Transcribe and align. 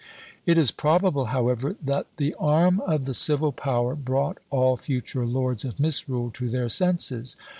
It 0.47 0.57
is 0.57 0.71
probable, 0.71 1.25
however, 1.25 1.75
that 1.79 2.07
the 2.17 2.33
arm 2.39 2.81
of 2.87 3.05
the 3.05 3.13
civil 3.13 3.51
power 3.51 3.93
brought 3.93 4.39
all 4.49 4.75
future 4.75 5.27
Lords 5.27 5.63
of 5.63 5.79
Misrule 5.79 6.31
to 6.31 6.49
their 6.49 6.69
senses. 6.69 7.37